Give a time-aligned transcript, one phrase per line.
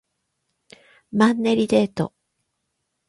[1.11, 2.11] マンネリデート